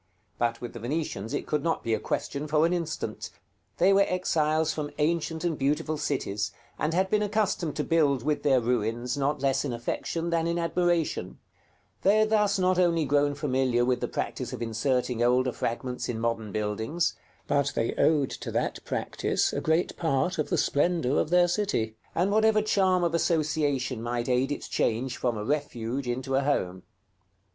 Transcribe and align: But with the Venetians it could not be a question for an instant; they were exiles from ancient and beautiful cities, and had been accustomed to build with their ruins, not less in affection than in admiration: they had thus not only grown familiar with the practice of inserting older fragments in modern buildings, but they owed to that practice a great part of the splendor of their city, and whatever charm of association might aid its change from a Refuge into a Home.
But 0.39 0.61
with 0.61 0.73
the 0.73 0.79
Venetians 0.79 1.31
it 1.31 1.45
could 1.45 1.61
not 1.61 1.83
be 1.83 1.93
a 1.93 1.99
question 1.99 2.47
for 2.47 2.65
an 2.65 2.73
instant; 2.73 3.29
they 3.77 3.93
were 3.93 4.01
exiles 4.07 4.73
from 4.73 4.89
ancient 4.97 5.43
and 5.43 5.55
beautiful 5.55 5.95
cities, 5.95 6.51
and 6.79 6.91
had 6.95 7.11
been 7.11 7.21
accustomed 7.21 7.75
to 7.75 7.83
build 7.83 8.23
with 8.23 8.41
their 8.41 8.59
ruins, 8.59 9.15
not 9.15 9.43
less 9.43 9.63
in 9.63 9.71
affection 9.71 10.31
than 10.31 10.47
in 10.47 10.57
admiration: 10.57 11.37
they 12.01 12.17
had 12.17 12.31
thus 12.31 12.57
not 12.57 12.79
only 12.79 13.05
grown 13.05 13.35
familiar 13.35 13.85
with 13.85 13.99
the 14.01 14.07
practice 14.07 14.51
of 14.51 14.59
inserting 14.63 15.21
older 15.21 15.51
fragments 15.51 16.09
in 16.09 16.19
modern 16.19 16.51
buildings, 16.51 17.15
but 17.45 17.71
they 17.75 17.93
owed 17.93 18.31
to 18.31 18.51
that 18.51 18.83
practice 18.83 19.53
a 19.53 19.61
great 19.61 19.95
part 19.97 20.39
of 20.39 20.49
the 20.49 20.57
splendor 20.57 21.19
of 21.19 21.29
their 21.29 21.47
city, 21.47 21.95
and 22.15 22.31
whatever 22.31 22.63
charm 22.63 23.03
of 23.03 23.13
association 23.13 24.01
might 24.01 24.27
aid 24.27 24.51
its 24.51 24.67
change 24.67 25.15
from 25.17 25.37
a 25.37 25.45
Refuge 25.45 26.07
into 26.07 26.33
a 26.33 26.41
Home. 26.41 26.81